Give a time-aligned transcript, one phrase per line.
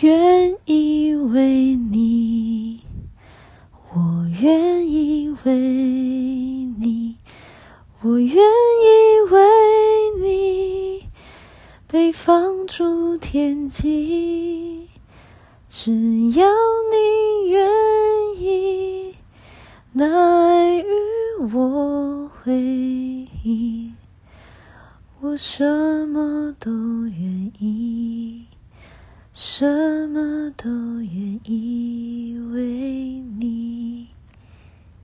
[0.00, 2.82] 愿意为你，
[3.94, 7.16] 我愿意为你，
[8.02, 9.40] 我愿意为
[10.20, 11.08] 你
[11.86, 14.88] 被放逐天际，
[15.66, 15.90] 只
[16.32, 16.46] 要
[16.92, 17.66] 你愿
[18.38, 19.14] 意，
[19.92, 20.84] 那爱与
[21.54, 23.92] 我回忆，
[25.22, 26.85] 我什么都。
[29.38, 30.70] 什么都
[31.02, 31.95] 愿意。